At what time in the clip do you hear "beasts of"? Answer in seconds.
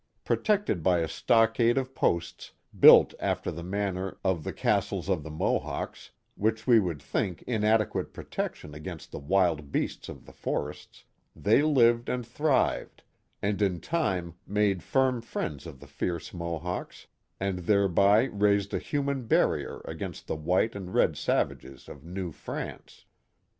9.71-10.25